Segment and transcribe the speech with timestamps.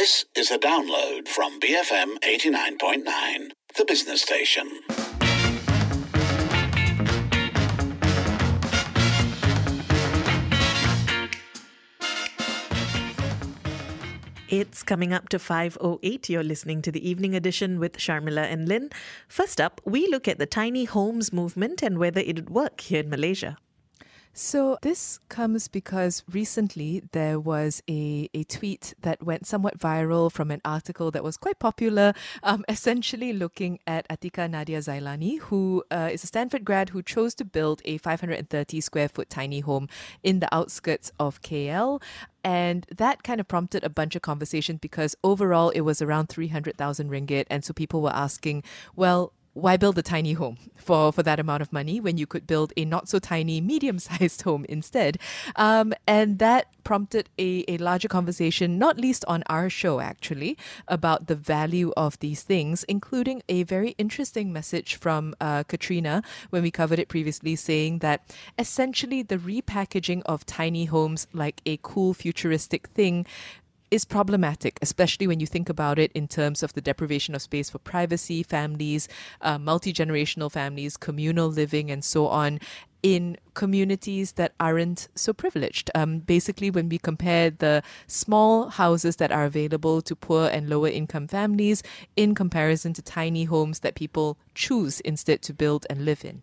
[0.00, 4.66] This is a download from BFM 89.9, the business station.
[14.48, 16.30] It's coming up to 5.08.
[16.30, 18.88] You're listening to the evening edition with Sharmila and Lynn.
[19.28, 23.00] First up, we look at the tiny homes movement and whether it would work here
[23.00, 23.58] in Malaysia.
[24.32, 30.52] So, this comes because recently there was a, a tweet that went somewhat viral from
[30.52, 36.10] an article that was quite popular, um, essentially looking at Atika Nadia Zailani, who uh,
[36.12, 39.88] is a Stanford grad who chose to build a 530 square foot tiny home
[40.22, 42.00] in the outskirts of KL.
[42.44, 47.10] And that kind of prompted a bunch of conversation because overall it was around 300,000
[47.10, 47.46] ringgit.
[47.50, 48.62] And so people were asking,
[48.94, 52.46] well, why build a tiny home for, for that amount of money when you could
[52.46, 55.18] build a not so tiny medium sized home instead?
[55.56, 60.56] Um, and that prompted a, a larger conversation, not least on our show actually,
[60.88, 66.62] about the value of these things, including a very interesting message from uh, Katrina when
[66.62, 72.14] we covered it previously, saying that essentially the repackaging of tiny homes like a cool
[72.14, 73.26] futuristic thing
[73.90, 77.70] is problematic, especially when you think about it in terms of the deprivation of space
[77.70, 79.08] for privacy, families,
[79.40, 82.60] uh, multi generational families, communal living, and so on.
[83.02, 85.90] In communities that aren't so privileged.
[85.94, 90.88] Um, basically, when we compare the small houses that are available to poor and lower
[90.88, 91.82] income families
[92.14, 96.42] in comparison to tiny homes that people choose instead to build and live in.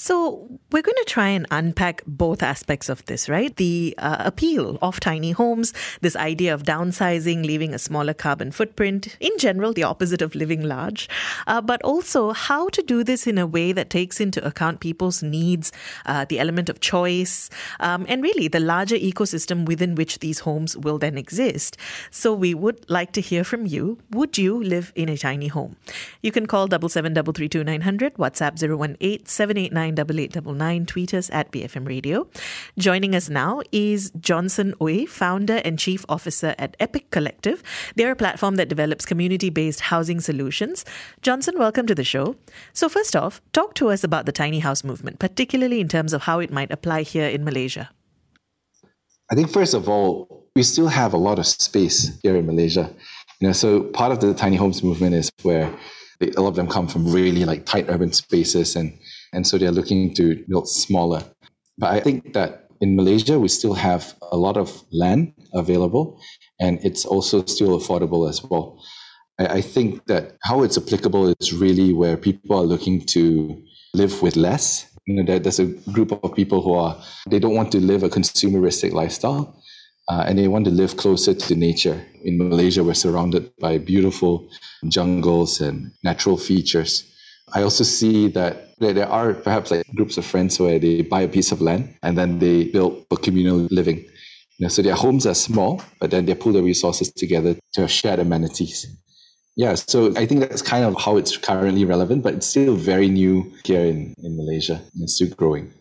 [0.00, 3.54] So, we're going to try and unpack both aspects of this, right?
[3.56, 9.16] The uh, appeal of tiny homes, this idea of downsizing, leaving a smaller carbon footprint,
[9.18, 11.08] in general, the opposite of living large,
[11.48, 15.20] uh, but also how to do this in a way that takes into account people's
[15.20, 15.72] needs,
[16.06, 20.76] uh, the element of choice, um, and really the larger ecosystem within which these homes
[20.76, 21.76] will then exist.
[22.12, 23.98] So, we would like to hear from you.
[24.10, 25.74] Would you live in a tiny home?
[26.22, 32.26] You can call 77332900, WhatsApp 018 789 Tweet us at BFM Radio.
[32.76, 37.62] Joining us now is Johnson Ooi, founder and chief officer at Epic Collective.
[37.94, 40.84] They're a platform that develops community based housing solutions.
[41.22, 42.34] Johnson, welcome to the show.
[42.72, 46.22] So, first off, talk to us about the tiny house movement, particularly in terms of
[46.22, 47.90] how it might apply here in Malaysia.
[49.30, 52.90] I think, first of all, we still have a lot of space here in Malaysia.
[53.38, 55.72] You know, so part of the tiny homes movement is where
[56.20, 58.98] a lot of them come from really like tight urban spaces and
[59.32, 61.22] and so they're looking to build smaller.
[61.76, 66.20] But I think that in Malaysia, we still have a lot of land available,
[66.60, 68.82] and it's also still affordable as well.
[69.38, 73.62] I, think that how it's applicable is really where people are looking to
[73.94, 74.90] live with less.
[75.06, 78.02] You know, there, there's a group of people who are they don't want to live
[78.02, 79.54] a consumeristic lifestyle.
[80.10, 82.02] Uh, and they want to live closer to nature.
[82.24, 84.48] In Malaysia, we're surrounded by beautiful
[84.88, 87.04] jungles and natural features.
[87.52, 91.28] I also see that there are perhaps like groups of friends where they buy a
[91.28, 93.98] piece of land and then they build for communal living.
[94.58, 97.80] You know, so their homes are small, but then they pull their resources together to
[97.82, 98.86] have shared amenities.
[99.56, 103.08] Yeah, so I think that's kind of how it's currently relevant, but it's still very
[103.08, 105.72] new here in, in Malaysia and still growing.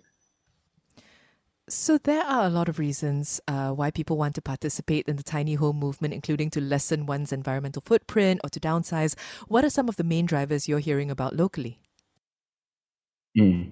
[1.69, 5.23] So, there are a lot of reasons uh, why people want to participate in the
[5.23, 9.15] tiny home movement, including to lessen one's environmental footprint or to downsize.
[9.49, 11.81] What are some of the main drivers you're hearing about locally?
[13.37, 13.71] Mm.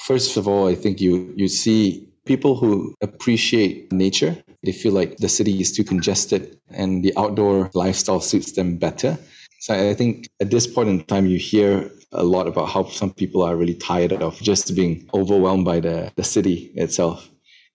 [0.00, 4.36] First of all, I think you, you see people who appreciate nature.
[4.62, 9.18] They feel like the city is too congested and the outdoor lifestyle suits them better.
[9.60, 13.12] So I think at this point in time, you hear a lot about how some
[13.12, 17.28] people are really tired of just being overwhelmed by the, the city itself.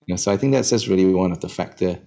[0.05, 1.99] You know, so I think that's just really one of the factor.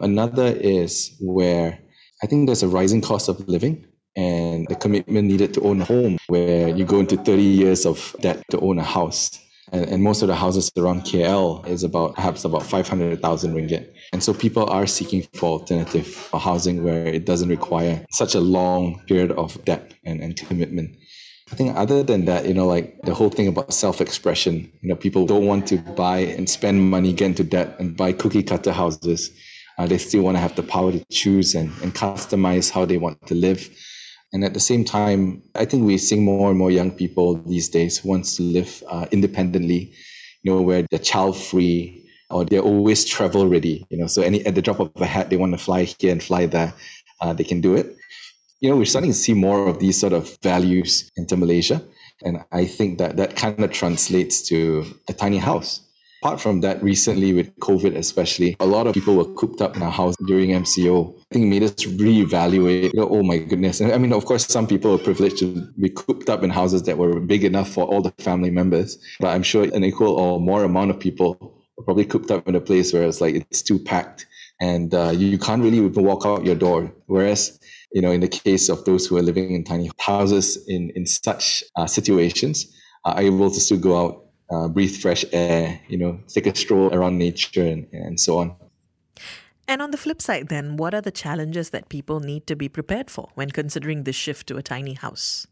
[0.00, 1.78] Another is where
[2.22, 3.86] I think there's a rising cost of living
[4.16, 8.14] and the commitment needed to own a home where you go into 30 years of
[8.20, 9.38] debt to own a house.
[9.72, 13.92] And, and most of the houses around KL is about perhaps about 500,000 ringgit.
[14.12, 18.40] And so people are seeking for alternative for housing where it doesn't require such a
[18.40, 20.96] long period of debt and, and commitment.
[21.50, 24.96] I think other than that, you know, like the whole thing about self-expression, you know,
[24.96, 28.72] people don't want to buy and spend money, get into debt and buy cookie cutter
[28.72, 29.30] houses.
[29.78, 32.98] Uh, they still want to have the power to choose and, and customize how they
[32.98, 33.68] want to live.
[34.32, 37.68] And at the same time, I think we're seeing more and more young people these
[37.68, 39.92] days who wants to live uh, independently,
[40.42, 44.44] you know, where they're child free or they're always travel ready, you know, so any
[44.46, 46.72] at the drop of a hat, they want to fly here and fly there,
[47.20, 47.94] uh, they can do it
[48.62, 51.82] you know, we're starting to see more of these sort of values into Malaysia.
[52.24, 55.80] And I think that that kind of translates to a tiny house.
[56.22, 59.82] Apart from that, recently with COVID especially, a lot of people were cooped up in
[59.82, 61.12] a house during MCO.
[61.12, 63.80] I think it made us reevaluate, you know, oh my goodness.
[63.80, 66.84] And I mean, of course, some people are privileged to be cooped up in houses
[66.84, 68.98] that were big enough for all the family members.
[69.18, 72.54] But I'm sure an equal or more amount of people were probably cooped up in
[72.54, 74.24] a place where it's like it's too packed
[74.60, 76.94] and uh, you can't really walk out your door.
[77.06, 77.58] Whereas,
[77.94, 81.04] you know, in the case of those who are living in tiny houses in, in
[81.04, 82.72] such uh, situations,
[83.04, 84.21] are able to still go out
[84.52, 88.54] uh, breathe fresh air, you know, take a stroll around nature and, and so on.
[89.68, 92.68] And on the flip side, then, what are the challenges that people need to be
[92.68, 95.46] prepared for when considering the shift to a tiny house?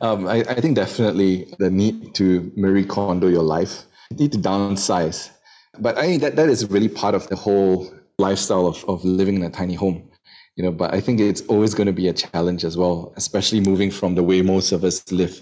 [0.00, 4.38] Um, I, I, think definitely the need to Marie Kondo your life, you need to
[4.38, 5.30] downsize.
[5.78, 9.36] But I think that, that is really part of the whole lifestyle of, of living
[9.36, 10.08] in a tiny home.
[10.56, 13.60] You know, but I think it's always going to be a challenge as well, especially
[13.60, 15.40] moving from the way most of us live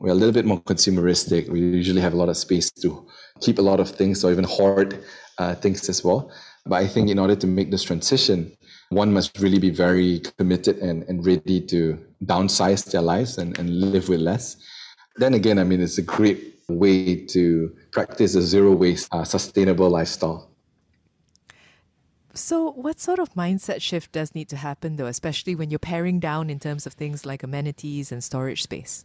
[0.00, 1.48] we're a little bit more consumeristic.
[1.48, 3.06] We usually have a lot of space to
[3.40, 5.04] keep a lot of things or even hoard
[5.38, 6.30] uh, things as well.
[6.66, 8.56] But I think in order to make this transition,
[8.88, 13.80] one must really be very committed and, and ready to downsize their lives and, and
[13.92, 14.56] live with less.
[15.16, 19.90] Then again, I mean, it's a great way to practice a zero waste, uh, sustainable
[19.90, 20.50] lifestyle.
[22.36, 26.18] So, what sort of mindset shift does need to happen, though, especially when you're paring
[26.18, 29.04] down in terms of things like amenities and storage space?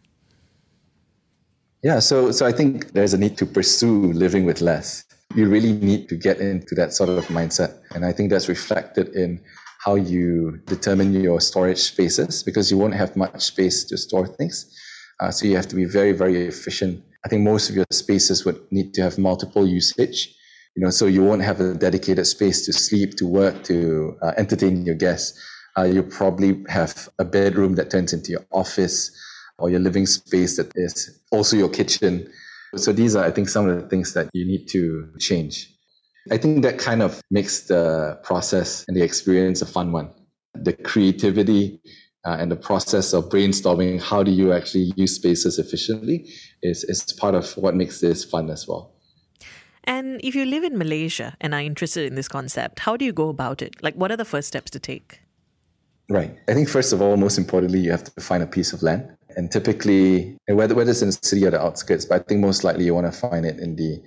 [1.82, 5.06] Yeah, so so I think there's a need to pursue living with less.
[5.34, 9.16] You really need to get into that sort of mindset, and I think that's reflected
[9.16, 9.40] in
[9.86, 14.66] how you determine your storage spaces because you won't have much space to store things.
[15.22, 17.02] Uh, so you have to be very very efficient.
[17.24, 20.36] I think most of your spaces would need to have multiple usage.
[20.76, 24.34] You know, so you won't have a dedicated space to sleep, to work, to uh,
[24.36, 25.40] entertain your guests.
[25.78, 29.12] Uh, you probably have a bedroom that turns into your office
[29.60, 32.28] or your living space that is also your kitchen.
[32.76, 35.74] So these are, I think, some of the things that you need to change.
[36.32, 40.12] I think that kind of makes the process and the experience a fun one.
[40.54, 41.82] The creativity
[42.26, 46.30] uh, and the process of brainstorming how do you actually use spaces efficiently
[46.62, 48.94] is, is part of what makes this fun as well.
[49.86, 53.14] And if you live in Malaysia and are interested in this concept, how do you
[53.14, 53.82] go about it?
[53.82, 55.22] Like, what are the first steps to take?
[56.10, 56.38] Right.
[56.48, 59.16] I think, first of all, most importantly, you have to find a piece of land
[59.40, 62.66] and typically, whether, whether it's in the city or the outskirts, but I think most
[62.66, 64.04] likely you want to find it in the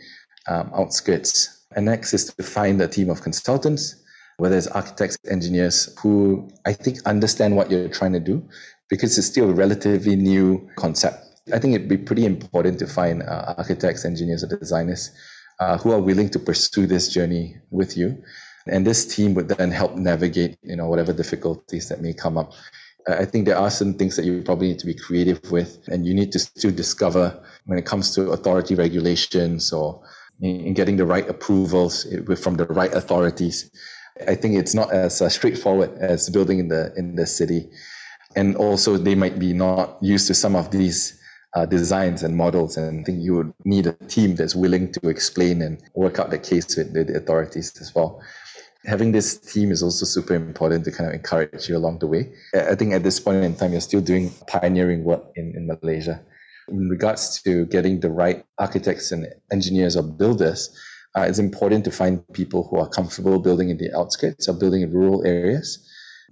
[0.46, 1.64] um, outskirts.
[1.75, 3.96] And next is to find a team of consultants,
[4.37, 8.46] whether it's architects, engineers, who I think understand what you're trying to do,
[8.90, 11.25] because it's still a relatively new concept.
[11.50, 15.12] I think it'd be pretty important to find uh, architects, engineers, or designers
[15.61, 18.23] uh, who are willing to pursue this journey with you.
[18.67, 22.52] And this team would then help navigate, you know, whatever difficulties that may come up.
[23.09, 26.07] I think there are some things that you probably need to be creative with, and
[26.07, 30.03] you need to still discover when it comes to authority regulations or
[30.41, 32.07] in getting the right approvals
[32.41, 33.71] from the right authorities.
[34.27, 37.71] I think it's not as uh, straightforward as building in the in the city,
[38.37, 41.19] and also they might be not used to some of these
[41.55, 42.77] uh, designs and models.
[42.77, 46.31] And I think you would need a team that's willing to explain and work out
[46.31, 48.23] the case with the authorities as well
[48.84, 52.32] having this team is also super important to kind of encourage you along the way.
[52.55, 56.20] I think at this point in time, you're still doing pioneering work in, in Malaysia.
[56.69, 60.76] In regards to getting the right architects and engineers or builders,
[61.17, 64.82] uh, it's important to find people who are comfortable building in the outskirts or building
[64.82, 65.79] in rural areas.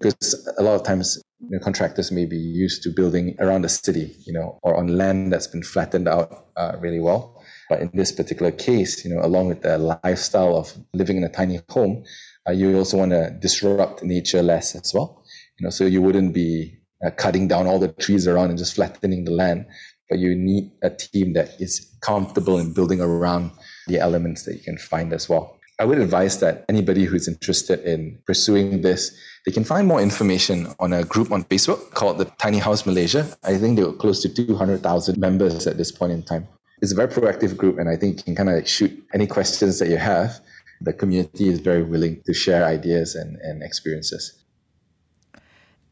[0.01, 3.69] Because a lot of times, you know, contractors may be used to building around the
[3.69, 7.43] city, you know, or on land that's been flattened out uh, really well.
[7.69, 11.29] But in this particular case, you know, along with the lifestyle of living in a
[11.29, 12.03] tiny home,
[12.49, 15.23] uh, you also want to disrupt nature less as well.
[15.59, 18.75] You know, so you wouldn't be uh, cutting down all the trees around and just
[18.75, 19.67] flattening the land,
[20.09, 23.51] but you need a team that is comfortable in building around
[23.87, 25.59] the elements that you can find as well.
[25.79, 29.17] I would advise that anybody who's interested in pursuing this,
[29.47, 33.27] they can find more information on a group on Facebook called the Tiny House Malaysia.
[33.45, 36.47] I think they were close to 200,000 members at this point in time.
[36.83, 39.79] It's a very proactive group, and I think you can kind of shoot any questions
[39.79, 40.41] that you have
[40.81, 44.43] the community is very willing to share ideas and, and experiences.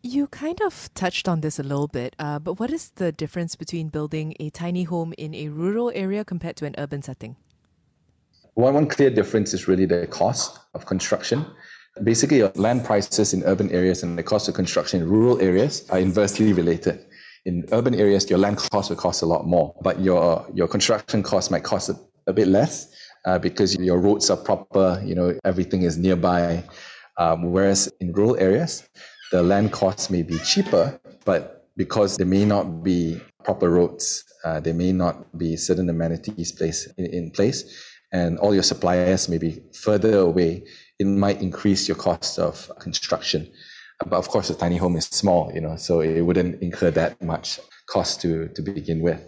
[0.02, 3.56] You kind of touched on this a little bit, uh, but what is the difference
[3.56, 7.36] between building a tiny home in a rural area compared to an urban setting?
[8.54, 11.44] One, one clear difference is really the cost of construction.
[12.02, 15.98] Basically, land prices in urban areas and the cost of construction in rural areas are
[15.98, 17.04] inversely related.
[17.44, 21.22] In urban areas, your land cost will cost a lot more, but your, your construction
[21.22, 22.94] cost might cost a, a bit less
[23.26, 26.64] uh, because your roads are proper, you know, everything is nearby.
[27.18, 28.88] Um, whereas in rural areas,
[29.32, 34.60] the land costs may be cheaper, but because there may not be proper roads, uh,
[34.60, 37.64] there may not be certain amenities place in, in place,
[38.12, 40.64] and all your suppliers may be further away,
[40.98, 43.50] it might increase your cost of construction.
[44.06, 47.20] But of course, a tiny home is small, you know, so it wouldn't incur that
[47.20, 49.20] much cost to, to begin with.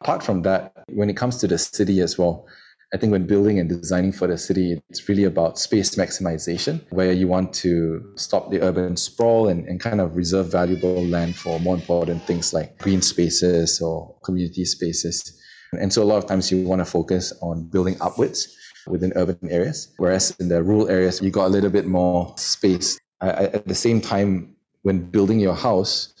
[0.00, 2.46] Apart from that, when it comes to the city as well,
[2.92, 7.12] I think when building and designing for the city, it's really about space maximization, where
[7.12, 11.58] you want to stop the urban sprawl and, and kind of reserve valuable land for
[11.60, 15.40] more important things like green spaces or community spaces.
[15.72, 19.38] And so a lot of times you want to focus on building upwards within urban
[19.50, 22.98] areas, whereas in the rural areas, you got a little bit more space.
[23.20, 26.12] at the same time, when building your house,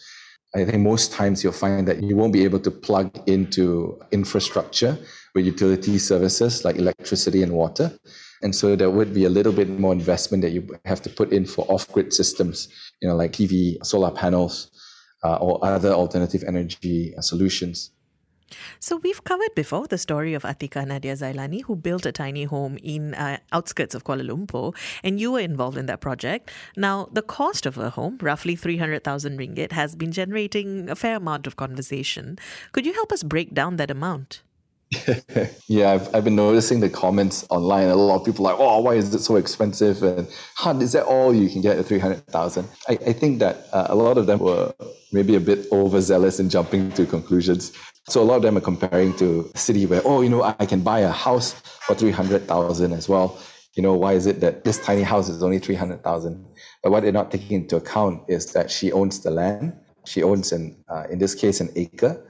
[0.56, 4.98] I think most times you'll find that you won't be able to plug into infrastructure
[5.34, 7.92] with utility services like electricity and water.
[8.42, 11.32] And so there would be a little bit more investment that you have to put
[11.32, 12.68] in for off-grid systems,
[13.00, 14.70] you know, like PV, solar panels,
[15.24, 17.90] uh, or other alternative energy solutions.
[18.78, 22.78] So we've covered before the story of Atika Nadia Zailani, who built a tiny home
[22.82, 26.50] in uh, outskirts of Kuala Lumpur, and you were involved in that project.
[26.76, 31.46] Now, the cost of a home, roughly 300,000 ringgit, has been generating a fair amount
[31.46, 32.38] of conversation.
[32.72, 34.42] Could you help us break down that amount?
[35.68, 37.88] yeah, I've, I've been noticing the comments online.
[37.88, 40.02] A lot of people like, oh, why is it so expensive?
[40.02, 42.68] And huh, is that all you can get at 300,000?
[42.88, 44.72] I, I think that uh, a lot of them were
[45.12, 47.72] maybe a bit overzealous in jumping to conclusions.
[48.08, 50.66] So a lot of them are comparing to a city where, oh, you know, I
[50.66, 53.38] can buy a house for 300,000 as well.
[53.74, 56.46] You know, why is it that this tiny house is only 300,000?
[56.82, 59.72] But what they're not taking into account is that she owns the land.
[60.06, 62.22] She owns, an, uh, in this case, an acre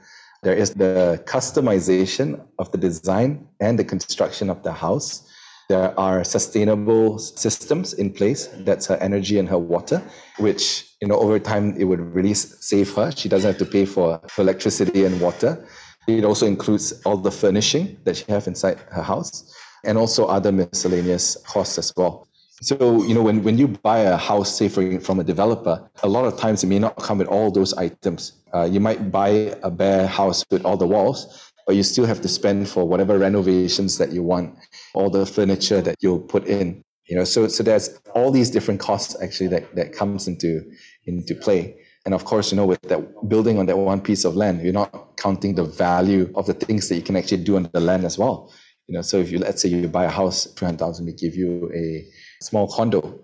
[0.45, 5.27] there is the customization of the design and the construction of the house.
[5.71, 8.49] There are sustainable systems in place.
[8.59, 10.03] That's her energy and her water,
[10.39, 13.11] which, you know, over time it would really save her.
[13.11, 15.67] She doesn't have to pay for, for electricity and water.
[16.07, 19.51] It also includes all the furnishing that she have inside her house
[19.85, 22.29] and also other miscellaneous costs as well.
[22.65, 26.09] So, you know, when, when you buy a house, say for, from a developer, a
[26.09, 28.33] lot of times it may not come with all those items.
[28.55, 32.23] Uh, you might buy a bare house with all the walls, but you still have
[32.23, 34.57] to spend for whatever renovations that you want,
[34.95, 36.83] all the furniture that you'll put in.
[37.07, 40.63] You know, so so there's all these different costs actually that, that comes into
[41.05, 41.77] into play.
[42.07, 44.73] And of course, you know, with that building on that one piece of land, you're
[44.73, 48.07] not counting the value of the things that you can actually do on the land
[48.07, 48.51] as well.
[48.87, 51.13] You know, so if you let's say you buy a house, two hundred thousand, they
[51.13, 52.07] give you a
[52.45, 53.21] small condo.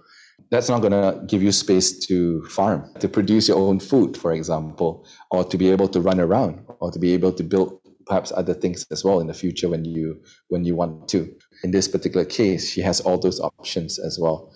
[0.50, 4.32] That's not going to give you space to farm, to produce your own food, for
[4.32, 8.32] example, or to be able to run around, or to be able to build perhaps
[8.34, 11.32] other things as well in the future when you when you want to.
[11.62, 14.52] In this particular case, she has all those options as well.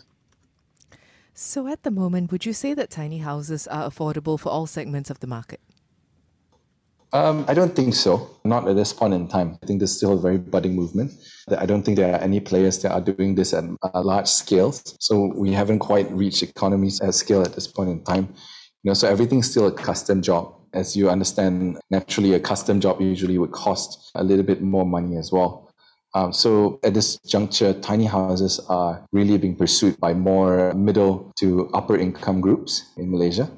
[1.34, 5.10] So at the moment, would you say that tiny houses are affordable for all segments
[5.10, 5.60] of the market?
[7.14, 8.28] Um, I don't think so.
[8.44, 9.56] Not at this point in time.
[9.62, 11.12] I think there's still a very budding movement.
[11.56, 14.96] I don't think there are any players that are doing this at large scales.
[14.98, 18.34] So we haven't quite reached economies at scale at this point in time.
[18.82, 20.56] You know, so everything's still a custom job.
[20.72, 25.16] As you understand, naturally, a custom job usually would cost a little bit more money
[25.16, 25.70] as well.
[26.14, 31.70] Um, so at this juncture, tiny houses are really being pursued by more middle to
[31.74, 33.50] upper income groups in Malaysia.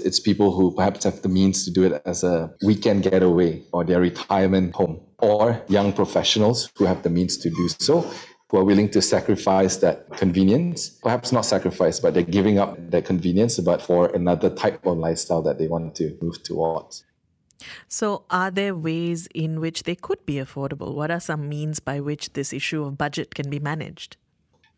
[0.00, 3.84] It's people who perhaps have the means to do it as a weekend getaway or
[3.84, 8.00] their retirement home, or young professionals who have the means to do so,
[8.48, 10.88] who are willing to sacrifice that convenience.
[10.88, 15.42] Perhaps not sacrifice, but they're giving up that convenience, but for another type of lifestyle
[15.42, 17.04] that they want to move towards.
[17.88, 20.94] So, are there ways in which they could be affordable?
[20.94, 24.16] What are some means by which this issue of budget can be managed?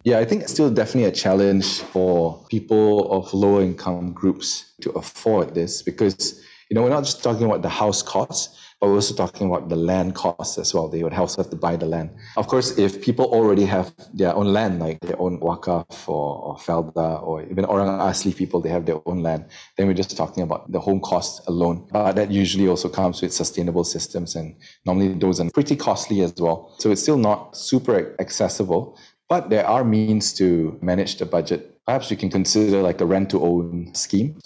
[0.04, 4.90] Yeah, I think it's still definitely a challenge for people of lower income groups to
[4.90, 8.96] afford this because, you know, we're not just talking about the house costs, but we're
[8.96, 10.88] also talking about the land costs as well.
[10.88, 12.10] They would also have to buy the land.
[12.36, 16.56] Of course, if people already have their own land, like their own wakaf or, or
[16.58, 19.46] felda, or even orang asli people, they have their own land,
[19.78, 21.88] then we're just talking about the home costs alone.
[21.90, 26.34] But that usually also comes with sustainable systems, and normally those are pretty costly as
[26.38, 26.74] well.
[26.78, 28.98] So it's still not super accessible.
[29.28, 31.80] But there are means to manage the budget.
[31.86, 34.38] Perhaps we can consider like a rent to own scheme,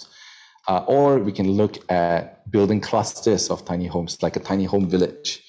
[0.67, 4.89] uh, or we can look at building clusters of tiny homes, like a tiny home
[4.89, 5.43] village,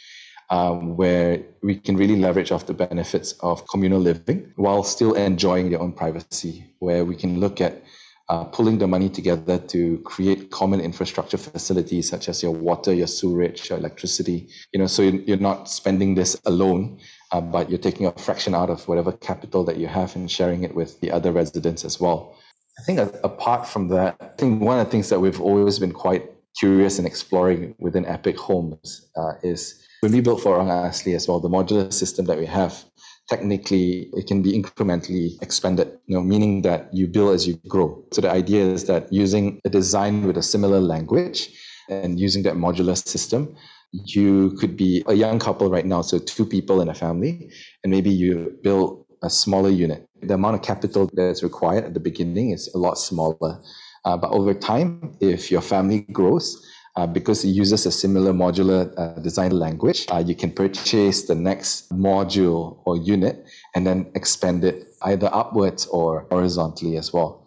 [0.51, 5.71] um, where we can really leverage off the benefits of communal living while still enjoying
[5.71, 7.83] their own privacy, where we can look at
[8.31, 13.09] uh, pulling the money together to create common infrastructure facilities such as your water, your
[13.09, 14.49] sewerage, your electricity.
[14.73, 17.01] You know, so you're not spending this alone,
[17.33, 20.65] uh, but you're taking a fraction out of whatever capital that you have and sharing
[20.65, 22.37] it with the other residents as well.
[22.79, 25.93] I think apart from that, I think one of the things that we've always been
[25.93, 31.15] quite curious and exploring within Epic Homes uh, is when we built for Orang Asli
[31.15, 32.85] as well, the modular system that we have,
[33.29, 38.03] technically it can be incrementally expanded, you know, meaning that you build as you grow.
[38.13, 41.51] So the idea is that using a design with a similar language
[41.91, 43.55] and using that modular system,
[43.93, 47.51] you could be a young couple right now, so two people in a family,
[47.83, 50.09] and maybe you build a smaller unit.
[50.23, 53.61] The amount of capital that's required at the beginning is a lot smaller.
[54.05, 56.67] Uh, but over time, if your family grows,
[56.97, 61.35] uh, because it uses a similar modular uh, design language, uh, you can purchase the
[61.35, 67.47] next module or unit and then expand it either upwards or horizontally as well.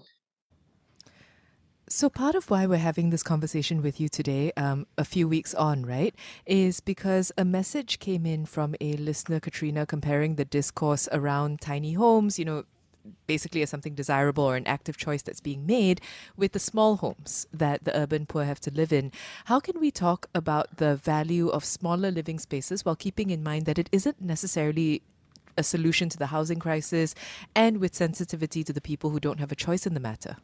[1.89, 5.53] So, part of why we're having this conversation with you today, um, a few weeks
[5.53, 11.09] on, right, is because a message came in from a listener, Katrina, comparing the discourse
[11.11, 12.63] around tiny homes, you know,
[13.27, 15.99] basically as something desirable or an active choice that's being made
[16.37, 19.11] with the small homes that the urban poor have to live in.
[19.45, 23.65] How can we talk about the value of smaller living spaces while keeping in mind
[23.65, 25.01] that it isn't necessarily
[25.57, 27.13] a solution to the housing crisis
[27.53, 30.37] and with sensitivity to the people who don't have a choice in the matter?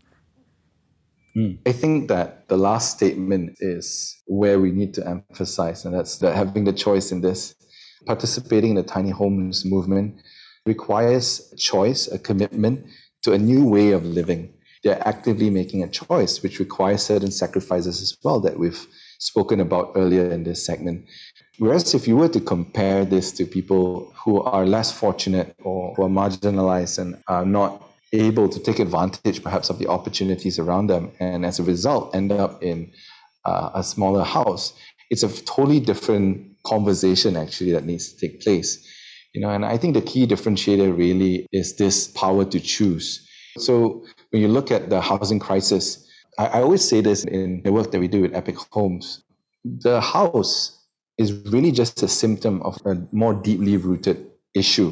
[1.35, 1.59] Mm.
[1.67, 6.35] I think that the last statement is where we need to emphasize, and that's that
[6.35, 7.55] having the choice in this.
[8.05, 10.21] Participating in the tiny homes movement
[10.65, 12.85] requires choice, a commitment
[13.23, 14.53] to a new way of living.
[14.83, 18.87] They're actively making a choice, which requires certain sacrifices as well that we've
[19.19, 21.05] spoken about earlier in this segment.
[21.57, 26.03] Whereas if you were to compare this to people who are less fortunate or who
[26.03, 31.11] are marginalized and are not able to take advantage perhaps of the opportunities around them
[31.19, 32.91] and as a result end up in
[33.45, 34.73] uh, a smaller house,
[35.09, 38.85] it's a totally different conversation actually that needs to take place
[39.33, 43.25] you know and i think the key differentiator really is this power to choose.
[43.57, 47.71] So when you look at the housing crisis i, I always say this in the
[47.71, 49.23] work that we do at epic homes
[49.63, 50.75] the house
[51.17, 54.25] is really just a symptom of a more deeply rooted
[54.55, 54.91] issue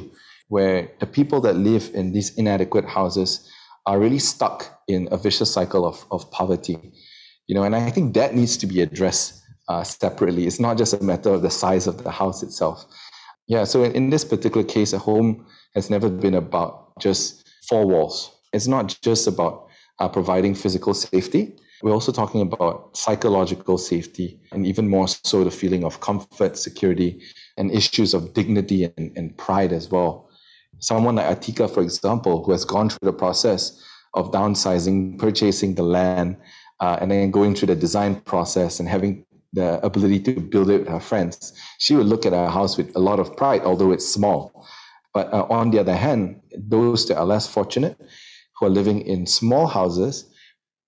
[0.49, 3.49] where the people that live in these inadequate houses
[3.85, 6.77] are really stuck in a vicious cycle of, of poverty
[7.47, 10.93] you know and i think that needs to be addressed uh, separately it's not just
[10.93, 12.85] a matter of the size of the house itself
[13.47, 17.85] yeah, so in, in this particular case, a home has never been about just four
[17.85, 18.31] walls.
[18.53, 19.67] It's not just about
[19.99, 21.55] uh, providing physical safety.
[21.81, 27.21] We're also talking about psychological safety and even more so the feeling of comfort, security,
[27.55, 30.26] and issues of dignity and, and pride as well.
[30.79, 35.83] Someone like Atika, for example, who has gone through the process of downsizing, purchasing the
[35.83, 36.37] land,
[36.79, 40.79] uh, and then going through the design process and having the ability to build it
[40.79, 43.91] with her friends, she would look at her house with a lot of pride, although
[43.91, 44.65] it's small.
[45.13, 47.97] But uh, on the other hand, those that are less fortunate,
[48.59, 50.25] who are living in small houses,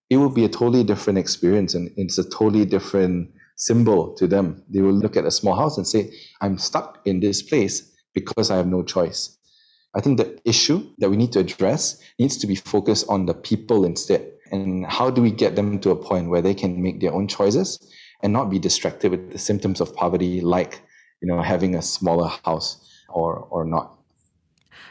[0.09, 4.63] it will be a totally different experience and it's a totally different symbol to them.
[4.69, 8.49] They will look at a small house and say, I'm stuck in this place because
[8.49, 9.37] I have no choice.
[9.95, 13.33] I think the issue that we need to address needs to be focused on the
[13.33, 14.31] people instead.
[14.51, 17.27] And how do we get them to a point where they can make their own
[17.27, 17.79] choices
[18.21, 20.81] and not be distracted with the symptoms of poverty like
[21.21, 23.95] you know having a smaller house or or not?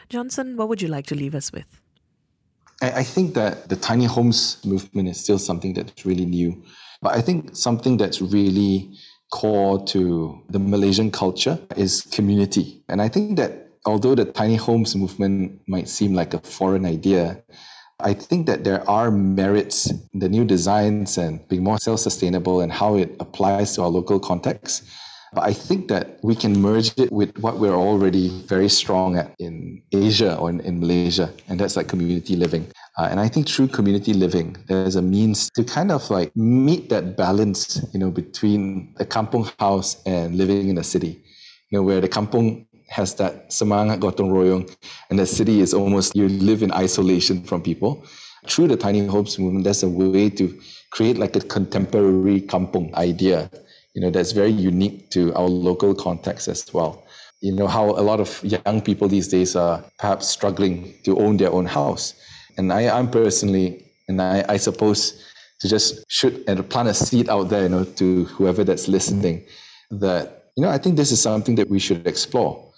[0.09, 1.81] Johnson what would you like to leave us with?
[2.81, 6.63] I, I think that the tiny homes movement is still something that's really new.
[7.01, 8.91] But i think something that's really
[9.31, 12.83] core to the malaysian culture is community.
[12.89, 17.41] And i think that although the tiny homes movement might seem like a foreign idea
[18.01, 22.61] I think that there are merits in the new designs and being more self sustainable
[22.61, 24.85] and how it applies to our local context.
[25.33, 29.35] But I think that we can merge it with what we're already very strong at
[29.37, 32.71] in Asia or in, in Malaysia, and that's like community living.
[32.97, 36.89] Uh, and I think through community living, there's a means to kind of like meet
[36.89, 41.21] that balance, you know, between a kampung house and living in a city.
[41.69, 44.75] You know, where the kampung has that semangat gotong royong,
[45.09, 48.03] and the city is almost you live in isolation from people.
[48.47, 50.59] Through the tiny homes movement, there's a way to
[50.91, 53.49] create like a contemporary kampung idea,
[53.93, 57.03] you know, that's very unique to our local context as well.
[57.41, 61.37] You know how a lot of young people these days are perhaps struggling to own
[61.37, 62.13] their own house,
[62.57, 65.23] and I, I'm personally, and I, I suppose
[65.59, 69.45] to just shoot and plant a seed out there, you know, to whoever that's listening,
[69.91, 72.68] that you know, I think this is something that we should explore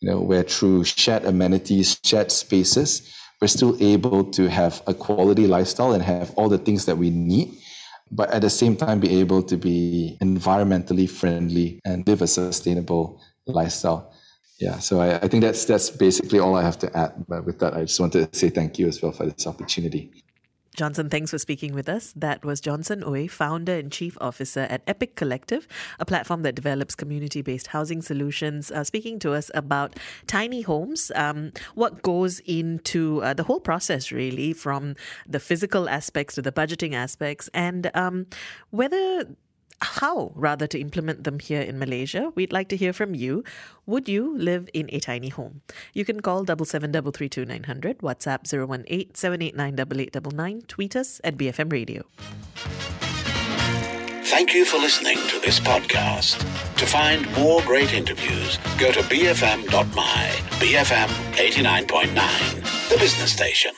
[0.00, 5.46] you know, where through shared amenities, shared spaces, we're still able to have a quality
[5.46, 7.56] lifestyle and have all the things that we need,
[8.10, 13.20] but at the same time be able to be environmentally friendly and live a sustainable
[13.46, 14.12] lifestyle.
[14.58, 17.24] Yeah, so I, I think that's that's basically all I have to add.
[17.26, 20.19] But with that, I just wanted to say thank you as well for this opportunity.
[20.76, 22.12] Johnson, thanks for speaking with us.
[22.14, 25.66] That was Johnson Ooi, founder and chief officer at Epic Collective,
[25.98, 31.10] a platform that develops community based housing solutions, uh, speaking to us about tiny homes,
[31.16, 34.94] um, what goes into uh, the whole process, really, from
[35.28, 38.26] the physical aspects to the budgeting aspects, and um,
[38.70, 39.26] whether
[39.82, 42.32] how rather to implement them here in Malaysia.
[42.34, 43.44] We'd like to hear from you.
[43.86, 45.62] Would you live in a tiny home?
[45.94, 51.20] You can call double seven double three two nine hundred, WhatsApp 018 789 tweet us
[51.24, 52.04] at BFM Radio.
[54.30, 56.38] Thank you for listening to this podcast.
[56.76, 60.30] To find more great interviews, go to bfm.my,
[60.62, 63.72] BFM 89.9, the business station.